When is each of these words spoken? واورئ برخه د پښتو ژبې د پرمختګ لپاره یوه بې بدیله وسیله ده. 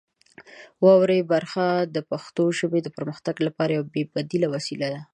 واورئ 0.83 1.21
برخه 1.33 1.65
د 1.95 1.97
پښتو 2.09 2.43
ژبې 2.59 2.79
د 2.83 2.87
پرمختګ 2.97 3.35
لپاره 3.47 3.71
یوه 3.77 3.87
بې 3.93 4.03
بدیله 4.13 4.47
وسیله 4.55 4.87
ده. 4.93 5.01